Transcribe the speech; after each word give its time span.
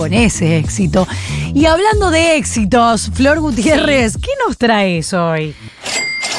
con 0.00 0.14
ese 0.14 0.56
éxito. 0.56 1.06
Y 1.52 1.66
hablando 1.66 2.10
de 2.10 2.36
éxitos, 2.36 3.10
Flor 3.12 3.38
Gutiérrez, 3.38 4.16
¿qué 4.16 4.30
nos 4.46 4.56
traes 4.56 5.12
hoy? 5.12 5.54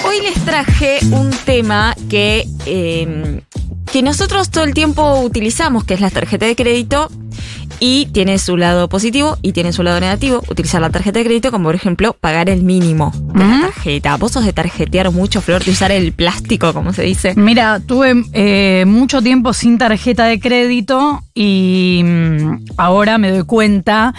Hoy 0.03 0.19
les 0.19 0.33
traje 0.43 0.97
un 1.11 1.29
tema 1.29 1.95
que, 2.09 2.47
eh, 2.65 3.41
que 3.91 4.01
nosotros 4.01 4.49
todo 4.49 4.63
el 4.63 4.73
tiempo 4.73 5.19
utilizamos, 5.19 5.83
que 5.83 5.93
es 5.93 6.01
la 6.01 6.09
tarjeta 6.09 6.47
de 6.47 6.55
crédito. 6.55 7.11
Y 7.83 8.05
tiene 8.13 8.37
su 8.37 8.57
lado 8.57 8.87
positivo 8.89 9.39
y 9.41 9.53
tiene 9.53 9.73
su 9.73 9.81
lado 9.81 9.99
negativo. 9.99 10.43
Utilizar 10.51 10.79
la 10.81 10.91
tarjeta 10.91 11.17
de 11.17 11.25
crédito 11.25 11.49
como, 11.49 11.63
por 11.63 11.73
ejemplo, 11.73 12.13
pagar 12.13 12.47
el 12.47 12.61
mínimo 12.61 13.11
de 13.33 13.39
la 13.43 13.61
tarjeta. 13.61 14.17
¿Vos 14.17 14.33
sos 14.33 14.45
de 14.45 14.53
tarjetear 14.53 15.11
mucho, 15.11 15.41
Flor, 15.41 15.63
de 15.65 15.71
usar 15.71 15.91
el 15.91 16.13
plástico, 16.13 16.75
como 16.75 16.93
se 16.93 17.01
dice? 17.01 17.33
Mira, 17.35 17.79
tuve 17.79 18.23
eh, 18.33 18.85
mucho 18.85 19.23
tiempo 19.23 19.51
sin 19.53 19.79
tarjeta 19.79 20.25
de 20.25 20.39
crédito 20.39 21.23
y 21.33 22.03
mm, 22.05 22.65
ahora 22.77 23.17
me 23.17 23.31
doy 23.31 23.45
cuenta 23.45 24.13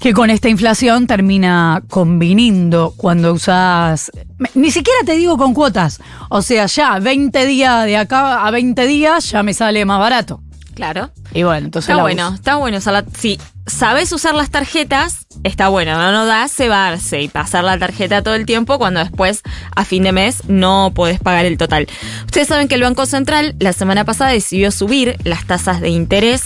que 0.00 0.12
con 0.12 0.30
esta 0.30 0.48
inflación 0.48 1.08
termina 1.08 1.82
conviniendo 1.88 2.94
cuando 2.96 3.32
usas. 3.32 4.12
Ni 4.54 4.70
siquiera 4.70 5.00
te 5.04 5.16
digo 5.16 5.36
con 5.36 5.54
cuotas. 5.54 6.00
O 6.28 6.40
sea, 6.40 6.66
ya 6.66 7.00
20 7.00 7.46
días 7.46 7.84
de 7.84 7.96
acá 7.96 8.46
a 8.46 8.50
20 8.52 8.86
días 8.86 9.28
ya 9.30 9.42
me 9.42 9.54
sale 9.54 9.84
más 9.84 9.98
barato. 9.98 10.40
Claro. 10.76 11.10
Y 11.32 11.42
bueno, 11.42 11.66
entonces. 11.66 11.88
Está 11.88 11.96
la 11.96 12.02
bueno, 12.02 12.26
uso. 12.26 12.34
está 12.34 12.56
bueno 12.56 12.76
usarla. 12.76 13.04
Si 13.18 13.40
sabes 13.66 14.12
usar 14.12 14.34
las 14.34 14.50
tarjetas, 14.50 15.26
está 15.42 15.68
bueno. 15.68 15.96
No 15.96 16.12
nos 16.12 16.28
da 16.28 16.46
cebarse 16.48 17.22
y 17.22 17.28
pasar 17.28 17.64
la 17.64 17.78
tarjeta 17.78 18.22
todo 18.22 18.34
el 18.34 18.44
tiempo 18.44 18.78
cuando 18.78 19.00
después, 19.00 19.40
a 19.74 19.86
fin 19.86 20.02
de 20.02 20.12
mes, 20.12 20.42
no 20.48 20.92
podés 20.94 21.18
pagar 21.18 21.46
el 21.46 21.56
total. 21.56 21.88
Ustedes 22.26 22.48
saben 22.48 22.68
que 22.68 22.74
el 22.74 22.82
Banco 22.82 23.06
Central 23.06 23.56
la 23.58 23.72
semana 23.72 24.04
pasada 24.04 24.32
decidió 24.32 24.70
subir 24.70 25.16
las 25.24 25.46
tasas 25.46 25.80
de 25.80 25.88
interés 25.88 26.44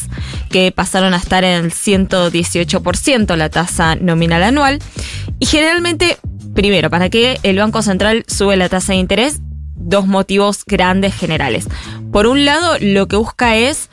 que 0.48 0.70
pasaron 0.70 1.12
a 1.12 1.16
estar 1.16 1.42
en 1.42 1.64
el 1.64 1.72
118%, 1.72 3.34
la 3.34 3.48
tasa 3.48 3.96
nominal 3.96 4.44
anual. 4.44 4.78
Y 5.40 5.46
generalmente, 5.46 6.18
primero, 6.54 6.88
¿para 6.88 7.10
qué 7.10 7.40
el 7.42 7.58
Banco 7.58 7.82
Central 7.82 8.24
sube 8.28 8.56
la 8.56 8.68
tasa 8.68 8.92
de 8.92 9.00
interés? 9.00 9.40
Dos 9.74 10.06
motivos 10.06 10.64
grandes 10.66 11.16
generales. 11.16 11.66
Por 12.12 12.26
un 12.26 12.44
lado, 12.44 12.76
lo 12.80 13.08
que 13.08 13.16
busca 13.16 13.56
es 13.56 13.88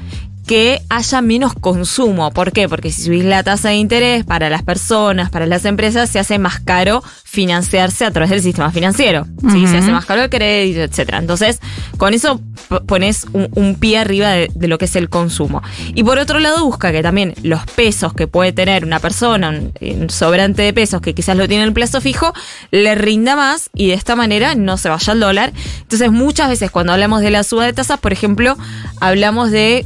que 0.47 0.81
haya 0.89 1.21
menos 1.21 1.53
consumo. 1.53 2.31
¿Por 2.31 2.53
qué? 2.53 2.69
Porque 2.69 2.91
si 2.91 3.03
subís 3.03 3.25
la 3.25 3.43
tasa 3.43 3.69
de 3.69 3.75
interés 3.75 4.23
para 4.23 4.49
las 4.49 4.63
personas, 4.63 5.29
para 5.29 5.45
las 5.45 5.65
empresas, 5.65 6.09
se 6.09 6.19
hace 6.19 6.39
más 6.39 6.61
caro 6.61 7.03
financiarse 7.25 8.05
a 8.05 8.11
través 8.11 8.29
del 8.29 8.41
sistema 8.41 8.71
financiero. 8.71 9.25
¿sí? 9.51 9.57
Ujú. 9.57 9.67
Se 9.67 9.77
hace 9.77 9.91
más 9.91 10.05
caro 10.05 10.23
el 10.23 10.29
crédito, 10.29 10.79
etcétera. 10.79 11.17
Entonces, 11.17 11.59
con 11.97 12.13
eso 12.13 12.41
pones 12.85 13.25
un, 13.33 13.49
un 13.55 13.75
pie 13.75 13.97
arriba 13.97 14.29
de, 14.29 14.49
de 14.55 14.67
lo 14.69 14.77
que 14.77 14.85
es 14.85 14.95
el 14.95 15.09
consumo. 15.09 15.61
Y 15.93 16.03
por 16.03 16.17
otro 16.17 16.39
lado, 16.39 16.65
busca 16.65 16.93
que 16.93 17.03
también 17.03 17.35
los 17.43 17.65
pesos 17.65 18.13
que 18.13 18.27
puede 18.27 18.53
tener 18.53 18.85
una 18.85 18.99
persona, 18.99 19.49
un, 19.49 19.73
un 19.81 20.09
sobrante 20.09 20.61
de 20.61 20.73
pesos 20.73 21.01
que 21.01 21.13
quizás 21.13 21.35
lo 21.35 21.47
tiene 21.49 21.63
en 21.63 21.67
el 21.67 21.73
plazo 21.73 21.99
fijo, 21.99 22.33
le 22.71 22.95
rinda 22.95 23.35
más 23.35 23.69
y 23.75 23.89
de 23.89 23.95
esta 23.95 24.15
manera 24.15 24.55
no 24.55 24.77
se 24.77 24.87
vaya 24.87 25.11
al 25.11 25.19
dólar. 25.19 25.51
Entonces, 25.81 26.09
muchas 26.09 26.47
veces 26.47 26.71
cuando 26.71 26.93
hablamos 26.93 27.19
de 27.19 27.31
la 27.31 27.43
suba 27.43 27.65
de 27.65 27.73
tasas, 27.73 27.99
por 27.99 28.13
ejemplo, 28.13 28.57
hablamos 29.01 29.51
de 29.51 29.85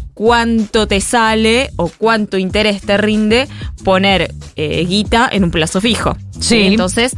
cuánto 0.58 0.88
te 0.88 1.00
sale 1.02 1.70
o 1.78 1.90
cuánto 1.98 2.38
interés 2.38 2.82
te 2.82 2.98
rinde 2.98 3.48
poner 3.84 4.34
eh, 4.56 4.86
guita 4.86 5.30
en 5.32 5.44
un 5.46 5.52
plazo 5.52 5.80
fijo. 5.82 6.16
Sí. 6.40 6.62
Entonces, 6.64 7.16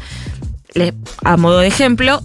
le- 0.74 0.94
a 1.24 1.38
modo 1.38 1.60
de 1.60 1.68
ejemplo, 1.68 2.22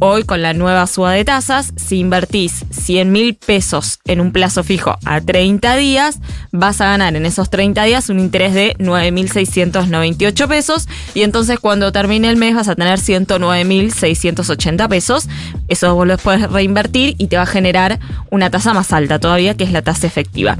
hoy 0.00 0.24
con 0.24 0.42
la 0.42 0.52
nueva 0.52 0.86
suba 0.86 1.12
de 1.12 1.24
tasas, 1.24 1.72
si 1.76 1.98
invertís 1.98 2.64
100 2.70 3.10
mil 3.10 3.34
pesos 3.34 3.98
en 4.04 4.20
un 4.20 4.32
plazo 4.32 4.62
fijo 4.62 4.96
a 5.04 5.20
30 5.20 5.76
días, 5.76 6.20
vas 6.52 6.80
a 6.80 6.86
ganar 6.86 7.16
en 7.16 7.26
esos 7.26 7.50
30 7.50 7.82
días 7.84 8.08
un 8.08 8.20
interés 8.20 8.54
de 8.54 8.74
9.698 8.78 10.48
pesos 10.48 10.88
y 11.14 11.22
entonces 11.22 11.58
cuando 11.58 11.92
termine 11.92 12.28
el 12.30 12.36
mes 12.36 12.54
vas 12.54 12.68
a 12.68 12.74
tener 12.74 12.98
109.680 12.98 14.88
pesos. 14.88 15.28
Eso 15.68 15.94
vos 15.94 16.06
lo 16.06 16.16
puedes 16.18 16.50
reinvertir 16.50 17.14
y 17.18 17.26
te 17.26 17.36
va 17.36 17.42
a 17.42 17.46
generar 17.46 17.98
una 18.30 18.50
tasa 18.50 18.74
más 18.74 18.92
alta 18.92 19.18
todavía, 19.18 19.56
que 19.56 19.64
es 19.64 19.72
la 19.72 19.82
tasa 19.82 20.06
efectiva. 20.06 20.58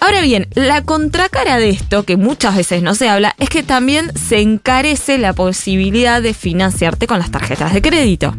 Ahora 0.00 0.20
bien, 0.22 0.48
la 0.54 0.82
contracara 0.82 1.58
de 1.58 1.70
esto, 1.70 2.04
que 2.04 2.16
muchas 2.16 2.56
veces 2.56 2.82
no 2.82 2.94
se 2.94 3.08
habla, 3.08 3.34
es 3.38 3.48
que 3.48 3.62
también 3.62 4.12
se 4.16 4.40
encarece 4.40 5.18
la 5.18 5.32
posibilidad 5.32 6.22
de 6.22 6.34
financiarte 6.34 7.06
con 7.06 7.18
las 7.18 7.30
tarjetas 7.30 7.74
de 7.74 7.82
crédito. 7.82 8.34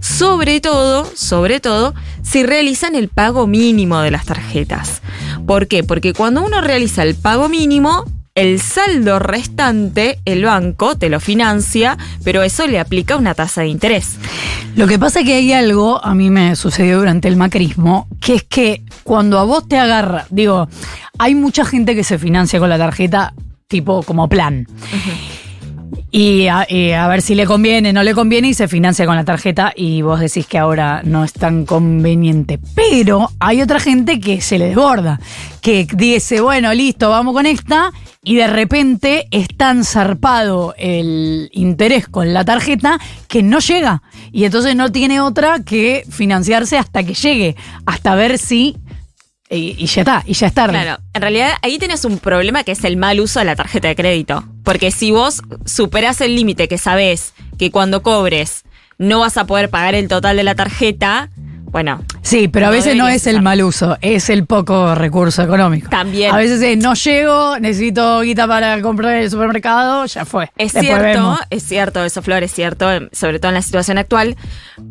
Sobre 0.00 0.60
todo, 0.60 1.10
sobre 1.14 1.60
todo, 1.60 1.94
si 2.22 2.44
realizan 2.44 2.94
el 2.94 3.08
pago 3.08 3.46
mínimo 3.46 4.00
de 4.00 4.10
las 4.10 4.24
tarjetas. 4.24 5.02
¿Por 5.46 5.66
qué? 5.66 5.84
Porque 5.84 6.12
cuando 6.12 6.44
uno 6.44 6.60
realiza 6.60 7.02
el 7.02 7.14
pago 7.14 7.48
mínimo, 7.48 8.04
el 8.34 8.60
saldo 8.60 9.18
restante, 9.18 10.18
el 10.24 10.44
banco 10.44 10.96
te 10.96 11.10
lo 11.10 11.20
financia, 11.20 11.98
pero 12.24 12.42
eso 12.42 12.66
le 12.66 12.80
aplica 12.80 13.16
una 13.16 13.34
tasa 13.34 13.60
de 13.60 13.68
interés. 13.68 14.16
Lo 14.74 14.86
que 14.86 14.98
pasa 14.98 15.20
es 15.20 15.26
que 15.26 15.34
hay 15.34 15.52
algo, 15.52 16.02
a 16.02 16.14
mí 16.14 16.30
me 16.30 16.56
sucedió 16.56 16.98
durante 16.98 17.28
el 17.28 17.36
macrismo, 17.36 18.08
que 18.20 18.36
es 18.36 18.42
que 18.44 18.82
cuando 19.02 19.38
a 19.38 19.44
vos 19.44 19.68
te 19.68 19.76
agarra, 19.76 20.26
digo, 20.30 20.68
hay 21.18 21.34
mucha 21.34 21.64
gente 21.64 21.94
que 21.94 22.04
se 22.04 22.18
financia 22.18 22.58
con 22.58 22.70
la 22.70 22.78
tarjeta 22.78 23.34
tipo 23.68 24.02
como 24.02 24.28
plan. 24.28 24.66
Y 26.14 26.46
a, 26.48 26.66
y 26.68 26.92
a 26.92 27.08
ver 27.08 27.22
si 27.22 27.34
le 27.34 27.46
conviene, 27.46 27.90
no 27.94 28.02
le 28.02 28.12
conviene 28.12 28.48
y 28.48 28.54
se 28.54 28.68
financia 28.68 29.06
con 29.06 29.16
la 29.16 29.24
tarjeta 29.24 29.72
y 29.74 30.02
vos 30.02 30.20
decís 30.20 30.46
que 30.46 30.58
ahora 30.58 31.00
no 31.04 31.24
es 31.24 31.32
tan 31.32 31.64
conveniente. 31.64 32.58
Pero 32.74 33.30
hay 33.40 33.62
otra 33.62 33.80
gente 33.80 34.20
que 34.20 34.42
se 34.42 34.58
le 34.58 34.66
desborda, 34.66 35.18
que 35.62 35.86
dice, 35.94 36.42
bueno, 36.42 36.74
listo, 36.74 37.08
vamos 37.08 37.32
con 37.32 37.46
esta 37.46 37.92
y 38.22 38.34
de 38.34 38.46
repente 38.46 39.26
es 39.30 39.48
tan 39.56 39.86
zarpado 39.86 40.74
el 40.76 41.48
interés 41.52 42.08
con 42.08 42.34
la 42.34 42.44
tarjeta 42.44 42.98
que 43.26 43.42
no 43.42 43.60
llega 43.60 44.02
y 44.32 44.44
entonces 44.44 44.76
no 44.76 44.92
tiene 44.92 45.22
otra 45.22 45.60
que 45.64 46.04
financiarse 46.10 46.76
hasta 46.76 47.04
que 47.04 47.14
llegue, 47.14 47.56
hasta 47.86 48.14
ver 48.14 48.36
si... 48.36 48.76
Y, 49.48 49.76
y 49.78 49.86
ya 49.86 50.02
está, 50.02 50.22
y 50.26 50.34
ya 50.34 50.46
es 50.46 50.54
tarde. 50.54 50.78
Claro, 50.80 51.02
en 51.14 51.22
realidad 51.22 51.52
ahí 51.62 51.78
tenés 51.78 52.04
un 52.04 52.18
problema 52.18 52.64
que 52.64 52.72
es 52.72 52.84
el 52.84 52.98
mal 52.98 53.18
uso 53.18 53.38
de 53.38 53.46
la 53.46 53.56
tarjeta 53.56 53.88
de 53.88 53.96
crédito. 53.96 54.44
Porque 54.62 54.90
si 54.90 55.10
vos 55.10 55.42
superás 55.64 56.20
el 56.20 56.34
límite 56.34 56.68
que 56.68 56.78
sabés 56.78 57.34
que 57.58 57.70
cuando 57.70 58.02
cobres 58.02 58.64
no 58.98 59.20
vas 59.20 59.36
a 59.36 59.46
poder 59.46 59.70
pagar 59.70 59.94
el 59.94 60.08
total 60.08 60.36
de 60.36 60.44
la 60.44 60.54
tarjeta, 60.54 61.30
bueno, 61.64 62.04
Sí, 62.22 62.48
pero 62.48 62.68
a 62.68 62.70
veces 62.70 62.96
no 62.96 63.08
es 63.08 63.26
el 63.26 63.42
mal 63.42 63.62
uso, 63.62 63.98
es 64.00 64.30
el 64.30 64.46
poco 64.46 64.94
recurso 64.94 65.42
económico. 65.42 65.90
También. 65.90 66.32
A 66.32 66.36
veces 66.36 66.62
es 66.62 66.78
no 66.78 66.94
llego, 66.94 67.58
necesito 67.58 68.20
guita 68.20 68.46
para 68.46 68.80
comprar 68.80 69.16
en 69.16 69.22
el 69.24 69.30
supermercado, 69.30 70.06
ya 70.06 70.24
fue. 70.24 70.44
Es 70.56 70.72
Después 70.72 70.86
cierto, 70.86 71.02
vemos. 71.04 71.40
es 71.50 71.62
cierto, 71.64 72.04
eso, 72.04 72.22
Flor, 72.22 72.42
es 72.42 72.52
cierto, 72.52 72.86
sobre 73.12 73.38
todo 73.38 73.48
en 73.50 73.54
la 73.54 73.62
situación 73.62 73.98
actual, 73.98 74.36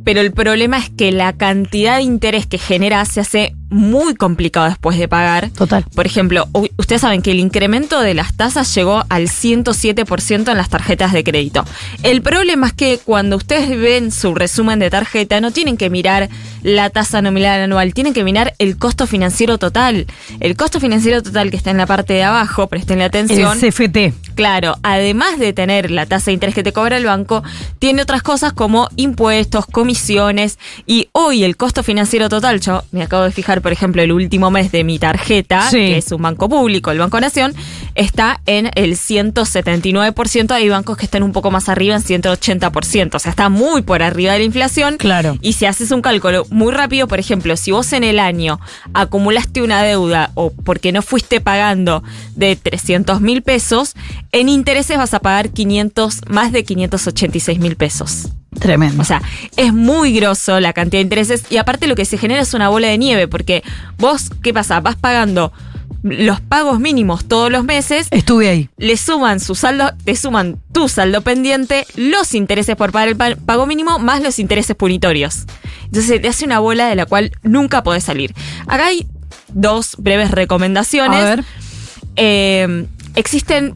pero 0.03 0.19
el 0.19 0.31
problema 0.33 0.77
es 0.77 0.89
que 0.89 1.11
la 1.11 1.33
cantidad 1.33 1.97
de 1.97 2.03
interés 2.03 2.45
que 2.45 2.57
genera 2.57 3.03
se 3.05 3.21
hace 3.21 3.55
muy 3.69 4.15
complicado 4.15 4.67
después 4.67 4.97
de 4.97 5.07
pagar. 5.07 5.49
Total. 5.51 5.85
Por 5.95 6.05
ejemplo, 6.05 6.47
ustedes 6.77 7.01
saben 7.01 7.21
que 7.21 7.31
el 7.31 7.39
incremento 7.39 8.01
de 8.01 8.13
las 8.13 8.35
tasas 8.35 8.75
llegó 8.75 9.05
al 9.07 9.29
107% 9.29 10.51
en 10.51 10.57
las 10.57 10.69
tarjetas 10.69 11.13
de 11.13 11.23
crédito. 11.23 11.63
El 12.03 12.21
problema 12.21 12.67
es 12.67 12.73
que 12.73 12.99
cuando 13.03 13.37
ustedes 13.37 13.69
ven 13.69 14.11
su 14.11 14.35
resumen 14.35 14.79
de 14.79 14.89
tarjeta, 14.89 15.39
no 15.39 15.51
tienen 15.51 15.77
que 15.77 15.89
mirar 15.89 16.29
la 16.63 16.89
tasa 16.89 17.20
nominal 17.21 17.61
anual, 17.61 17.93
tienen 17.93 18.13
que 18.13 18.23
mirar 18.23 18.53
el 18.57 18.77
costo 18.77 19.07
financiero 19.07 19.57
total. 19.57 20.07
El 20.39 20.55
costo 20.55 20.79
financiero 20.79 21.21
total 21.21 21.51
que 21.51 21.57
está 21.57 21.71
en 21.71 21.77
la 21.77 21.85
parte 21.85 22.13
de 22.13 22.23
abajo, 22.23 22.67
prestenle 22.67 23.03
atención. 23.03 23.57
El 23.61 23.71
CFT. 23.71 24.20
Claro, 24.35 24.75
además 24.83 25.39
de 25.39 25.53
tener 25.53 25.91
la 25.91 26.05
tasa 26.05 26.27
de 26.27 26.33
interés 26.33 26.55
que 26.55 26.63
te 26.63 26.73
cobra 26.73 26.97
el 26.97 27.05
banco, 27.05 27.43
tiene 27.79 28.01
otras 28.01 28.23
cosas 28.23 28.53
como 28.53 28.87
impuestos, 28.95 29.65
comisiones 29.65 30.57
y 30.85 31.09
hoy 31.11 31.43
el 31.43 31.57
costo 31.57 31.83
financiero 31.83 32.29
total, 32.29 32.59
yo 32.61 32.83
me 32.91 33.03
acabo 33.03 33.23
de 33.23 33.31
fijar, 33.31 33.61
por 33.61 33.71
ejemplo, 33.71 34.01
el 34.01 34.11
último 34.11 34.51
mes 34.51 34.71
de 34.71 34.83
mi 34.83 34.99
tarjeta, 34.99 35.69
Sí. 35.69 35.77
que 35.77 35.97
es 35.97 36.11
un 36.11 36.21
banco 36.21 36.49
público, 36.49 36.91
el 36.91 36.99
Banco 36.99 37.19
Nación, 37.19 37.53
está 37.95 38.39
en 38.45 38.71
el 38.75 38.95
179%, 38.97 40.51
hay 40.51 40.69
bancos 40.69 40.97
que 40.97 41.05
están 41.05 41.23
un 41.23 41.31
poco 41.31 41.51
más 41.51 41.69
arriba 41.69 41.95
en 41.95 42.01
180%, 42.01 43.15
o 43.15 43.19
sea, 43.19 43.31
está 43.31 43.49
muy 43.49 43.81
por 43.81 44.03
arriba 44.03 44.33
de 44.33 44.39
la 44.39 44.45
inflación. 44.45 44.97
Claro. 44.97 45.37
Y 45.41 45.53
si 45.53 45.65
haces 45.65 45.91
un 45.91 46.01
cálculo 46.01 46.45
muy 46.49 46.71
rápido, 46.73 47.07
por 47.07 47.19
ejemplo, 47.19 47.55
si 47.57 47.71
vos 47.71 47.93
en 47.93 48.03
el 48.03 48.19
año 48.19 48.59
acumulaste 48.93 49.61
una 49.61 49.83
deuda 49.83 50.31
o 50.35 50.51
porque 50.51 50.91
no 50.91 51.01
fuiste 51.01 51.41
pagando 51.41 52.03
de 52.35 52.55
300 52.55 53.21
mil 53.21 53.41
pesos, 53.41 53.95
en 54.31 54.49
intereses 54.49 54.97
vas 54.97 55.13
a 55.13 55.19
pagar 55.19 55.49
500, 55.49 56.21
más 56.29 56.51
de 56.51 56.63
586 56.63 57.59
mil 57.59 57.75
pesos. 57.75 58.29
Tremendo. 58.59 59.01
O 59.01 59.05
sea, 59.05 59.21
es 59.57 59.73
muy 59.73 60.13
grosso 60.13 60.59
la 60.59 60.73
cantidad 60.73 60.99
de 60.99 61.03
intereses 61.03 61.43
y 61.49 61.57
aparte 61.57 61.87
lo 61.87 61.95
que 61.95 62.05
se 62.05 62.17
genera 62.17 62.41
es 62.41 62.53
una 62.53 62.69
bola 62.69 62.87
de 62.87 62.97
nieve 62.97 63.27
porque 63.27 63.63
vos, 63.97 64.29
¿qué 64.43 64.53
pasa? 64.53 64.79
Vas 64.81 64.95
pagando 64.97 65.51
los 66.03 66.41
pagos 66.41 66.79
mínimos 66.79 67.25
todos 67.25 67.51
los 67.51 67.63
meses 67.63 68.07
Estuve 68.09 68.49
ahí. 68.49 68.69
le 68.77 68.97
suman 68.97 69.39
su 69.39 69.53
saldo, 69.55 69.91
te 70.03 70.15
suman 70.15 70.59
tu 70.73 70.89
saldo 70.89 71.21
pendiente, 71.21 71.85
los 71.95 72.33
intereses 72.33 72.75
por 72.75 72.91
pagar 72.91 73.09
el 73.09 73.15
pa- 73.15 73.35
pago 73.45 73.67
mínimo, 73.67 73.99
más 73.99 74.21
los 74.23 74.39
intereses 74.39 74.75
punitorios. 74.75 75.45
Entonces 75.85 76.21
te 76.21 76.27
hace 76.27 76.43
una 76.45 76.59
bola 76.59 76.87
de 76.87 76.95
la 76.95 77.05
cual 77.05 77.31
nunca 77.43 77.83
podés 77.83 78.03
salir. 78.03 78.33
Acá 78.67 78.87
hay 78.87 79.05
dos 79.49 79.95
breves 79.97 80.31
recomendaciones. 80.31 81.19
A 81.21 81.23
ver. 81.35 81.43
Eh, 82.15 82.85
existen 83.15 83.75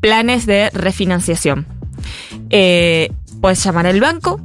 planes 0.00 0.46
de 0.46 0.70
refinanciación. 0.70 1.66
Eh, 2.50 3.10
puedes 3.40 3.62
llamar 3.62 3.86
al 3.86 4.00
banco, 4.00 4.40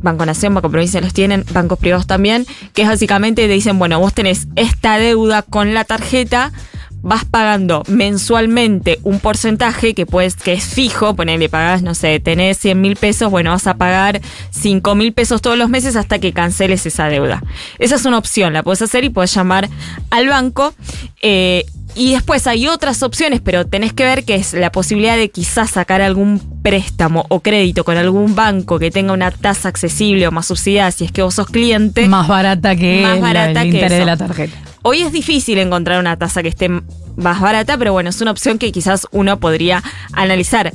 Banco 0.00 0.24
Nación, 0.24 0.54
Banco 0.54 0.70
Provincia 0.70 1.00
los 1.00 1.12
tienen, 1.12 1.44
bancos 1.52 1.78
privados 1.78 2.06
también, 2.06 2.46
que 2.72 2.82
es 2.82 2.88
básicamente 2.88 3.46
te 3.46 3.52
dicen, 3.52 3.78
bueno, 3.78 3.98
vos 3.98 4.14
tenés 4.14 4.48
esta 4.56 4.98
deuda 4.98 5.42
con 5.42 5.74
la 5.74 5.84
tarjeta, 5.84 6.52
vas 7.00 7.24
pagando 7.24 7.82
mensualmente 7.88 8.98
un 9.02 9.20
porcentaje 9.20 9.94
que 9.94 10.06
puedes, 10.06 10.36
que 10.36 10.52
es 10.52 10.64
fijo, 10.64 11.14
ponele, 11.14 11.48
pagás, 11.48 11.82
no 11.82 11.94
sé, 11.94 12.20
tenés 12.20 12.58
100 12.58 12.80
mil 12.80 12.96
pesos, 12.96 13.30
bueno, 13.30 13.50
vas 13.50 13.66
a 13.66 13.74
pagar 13.74 14.20
5 14.50 14.94
mil 14.94 15.12
pesos 15.12 15.42
todos 15.42 15.58
los 15.58 15.68
meses 15.68 15.96
hasta 15.96 16.18
que 16.18 16.32
canceles 16.32 16.86
esa 16.86 17.08
deuda. 17.08 17.42
Esa 17.78 17.96
es 17.96 18.04
una 18.04 18.18
opción, 18.18 18.52
la 18.52 18.62
puedes 18.62 18.82
hacer 18.82 19.04
y 19.04 19.10
puedes 19.10 19.34
llamar 19.34 19.68
al 20.10 20.28
banco. 20.28 20.74
Eh, 21.22 21.66
y 21.98 22.12
después 22.12 22.46
hay 22.46 22.68
otras 22.68 23.02
opciones, 23.02 23.40
pero 23.42 23.66
tenés 23.66 23.92
que 23.92 24.04
ver 24.04 24.24
que 24.24 24.36
es 24.36 24.54
la 24.54 24.70
posibilidad 24.70 25.16
de 25.16 25.30
quizás 25.30 25.70
sacar 25.70 26.00
algún 26.00 26.40
préstamo 26.62 27.26
o 27.28 27.40
crédito 27.40 27.82
con 27.82 27.96
algún 27.96 28.36
banco 28.36 28.78
que 28.78 28.92
tenga 28.92 29.12
una 29.12 29.32
tasa 29.32 29.68
accesible 29.68 30.28
o 30.28 30.30
más 30.30 30.46
subsidiada 30.46 30.92
si 30.92 31.04
es 31.04 31.10
que 31.12 31.22
vos 31.22 31.34
sos 31.34 31.48
cliente. 31.48 32.06
Más 32.06 32.28
barata 32.28 32.76
que 32.76 33.02
Más 33.02 33.20
barata 33.20 33.62
el 33.62 33.70
que 33.72 33.76
interés 33.78 33.92
eso. 33.92 34.00
de 34.00 34.06
la 34.06 34.16
tarjeta. 34.16 34.56
Hoy 34.82 35.00
es 35.00 35.10
difícil 35.10 35.58
encontrar 35.58 35.98
una 35.98 36.16
tasa 36.16 36.40
que 36.40 36.48
esté 36.48 36.70
más 37.16 37.40
barata, 37.40 37.76
pero 37.76 37.92
bueno, 37.92 38.10
es 38.10 38.20
una 38.20 38.30
opción 38.30 38.58
que 38.58 38.70
quizás 38.70 39.08
uno 39.10 39.40
podría 39.40 39.82
analizar. 40.12 40.72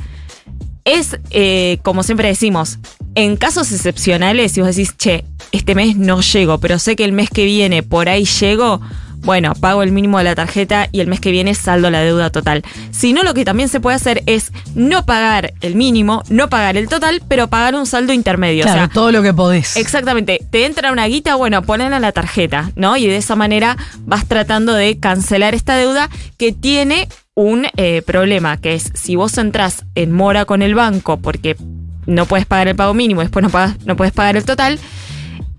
Es, 0.83 1.17
eh, 1.31 1.77
como 1.83 2.03
siempre 2.03 2.27
decimos, 2.27 2.79
en 3.15 3.37
casos 3.37 3.71
excepcionales, 3.71 4.51
si 4.51 4.59
vos 4.59 4.75
decís, 4.75 4.97
che, 4.97 5.23
este 5.53 5.73
mes 5.73 5.95
no 5.95 6.19
llego, 6.19 6.59
pero 6.59 6.79
sé 6.79 6.97
que 6.97 7.05
el 7.05 7.13
mes 7.13 7.29
que 7.29 7.45
viene 7.45 7.81
por 7.81 8.09
ahí 8.09 8.25
llego, 8.25 8.81
bueno, 9.23 9.53
pago 9.55 9.83
el 9.83 9.91
mínimo 9.91 10.17
de 10.17 10.25
la 10.25 10.35
tarjeta 10.35 10.89
y 10.91 10.99
el 10.99 11.07
mes 11.07 11.19
que 11.19 11.31
viene 11.31 11.55
saldo 11.55 11.89
la 11.89 12.01
deuda 12.01 12.29
total. 12.29 12.63
Si 12.91 13.13
no, 13.13 13.23
lo 13.23 13.33
que 13.33 13.45
también 13.45 13.69
se 13.69 13.79
puede 13.79 13.95
hacer 13.95 14.23
es 14.25 14.51
no 14.75 15.05
pagar 15.05 15.53
el 15.61 15.75
mínimo, 15.75 16.23
no 16.29 16.49
pagar 16.49 16.77
el 16.77 16.89
total, 16.89 17.21
pero 17.27 17.47
pagar 17.47 17.75
un 17.75 17.85
saldo 17.85 18.13
intermedio. 18.13 18.63
Claro, 18.63 18.77
o 18.77 18.85
sea, 18.85 18.93
todo 18.93 19.11
lo 19.11 19.21
que 19.21 19.33
podés. 19.33 19.77
Exactamente, 19.77 20.39
te 20.49 20.65
entra 20.65 20.91
una 20.91 21.07
guita, 21.07 21.35
bueno, 21.35 21.61
ponela 21.61 21.95
en 21.95 22.01
la 22.01 22.11
tarjeta, 22.11 22.71
¿no? 22.75 22.97
Y 22.97 23.07
de 23.07 23.17
esa 23.17 23.35
manera 23.35 23.77
vas 24.05 24.27
tratando 24.27 24.73
de 24.73 24.99
cancelar 24.99 25.55
esta 25.55 25.77
deuda 25.77 26.09
que 26.37 26.51
tiene 26.51 27.07
un 27.35 27.65
eh, 27.77 28.01
problema, 28.05 28.57
que 28.57 28.75
es 28.75 28.91
si 28.93 29.15
vos 29.15 29.37
entras 29.37 29.85
en 29.95 30.11
mora 30.11 30.45
con 30.45 30.61
el 30.61 30.75
banco 30.75 31.17
porque 31.17 31.55
no 32.05 32.25
puedes 32.25 32.45
pagar 32.45 32.67
el 32.67 32.75
pago 32.75 32.93
mínimo, 32.93 33.21
después 33.21 33.43
no, 33.43 33.49
pagas, 33.49 33.77
no 33.85 33.95
puedes 33.95 34.13
pagar 34.13 34.35
el 34.37 34.43
total, 34.43 34.79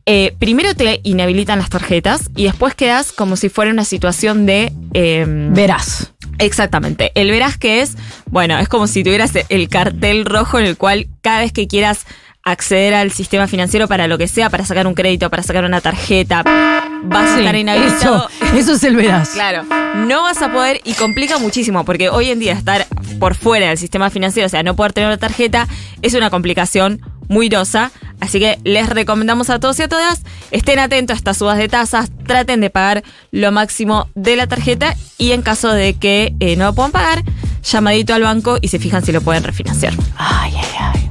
eh, 0.06 0.34
primero 0.38 0.74
te 0.74 1.00
inhabilitan 1.02 1.58
las 1.58 1.70
tarjetas 1.70 2.30
y 2.36 2.44
después 2.44 2.74
quedas 2.74 3.12
como 3.12 3.36
si 3.36 3.48
fuera 3.48 3.70
una 3.70 3.84
situación 3.84 4.46
de... 4.46 4.72
em, 4.92 5.54
Verás. 5.54 6.12
Exactamente. 6.38 7.12
El 7.14 7.30
verás 7.30 7.56
que 7.56 7.80
es, 7.80 7.96
bueno, 8.26 8.58
es 8.58 8.68
como 8.68 8.86
si 8.86 9.04
tuvieras 9.04 9.32
el 9.48 9.68
cartel 9.68 10.24
rojo 10.24 10.58
en 10.58 10.66
el 10.66 10.76
cual 10.76 11.06
cada 11.22 11.40
vez 11.40 11.52
que 11.52 11.68
quieras 11.68 12.06
acceder 12.42 12.92
al 12.92 13.10
sistema 13.12 13.46
financiero 13.46 13.88
para 13.88 14.06
lo 14.06 14.18
que 14.18 14.28
sea, 14.28 14.50
para 14.50 14.66
sacar 14.66 14.86
un 14.86 14.94
crédito, 14.94 15.30
para 15.30 15.42
sacar 15.42 15.64
una 15.64 15.80
tarjeta, 15.80 16.42
vas 17.04 17.30
a 17.30 17.38
estar 17.38 17.56
inhabilitado. 17.56 18.28
Eso, 18.28 18.56
eso 18.56 18.72
es 18.74 18.84
el 18.84 18.96
verás. 18.96 19.30
Claro, 19.34 19.62
no 19.96 20.22
vas 20.22 20.42
a 20.42 20.52
poder 20.52 20.80
y 20.84 20.92
complica 20.94 21.38
muchísimo 21.38 21.84
porque 21.84 22.10
hoy 22.10 22.30
en 22.30 22.40
día 22.40 22.52
estar 22.52 22.86
por 23.18 23.34
fuera 23.34 23.68
del 23.68 23.78
sistema 23.78 24.10
financiero, 24.10 24.46
o 24.46 24.50
sea, 24.50 24.62
no 24.62 24.76
poder 24.76 24.92
tener 24.92 25.08
una 25.08 25.16
tarjeta, 25.16 25.66
es 26.02 26.14
una 26.14 26.28
complicación 26.30 27.00
muy 27.34 27.48
grosa. 27.48 27.90
Así 28.20 28.38
que 28.38 28.58
les 28.64 28.88
recomendamos 28.88 29.50
a 29.50 29.58
todos 29.58 29.78
y 29.81 29.82
a 29.82 29.88
todas, 29.88 30.22
estén 30.50 30.78
atentos 30.78 31.16
a 31.16 31.19
estas 31.19 31.36
subas 31.36 31.58
de 31.58 31.69
tasas, 31.69 32.10
traten 32.26 32.60
de 32.60 32.70
pagar 32.70 33.02
lo 33.32 33.52
máximo 33.52 34.08
de 34.14 34.36
la 34.36 34.46
tarjeta 34.46 34.96
y 35.19 35.32
en 35.32 35.42
caso 35.42 35.72
de 35.72 35.94
que 35.94 36.32
eh, 36.40 36.56
no 36.56 36.64
lo 36.66 36.75
puedan 36.75 36.92
pagar, 36.92 37.22
llamadito 37.62 38.14
al 38.14 38.22
banco 38.22 38.56
y 38.62 38.69
se 38.69 38.78
fijan 38.78 39.04
si 39.04 39.12
lo 39.12 39.20
pueden 39.20 39.42
refinanciar. 39.42 39.92
Ay, 40.16 40.54
ay, 40.56 41.03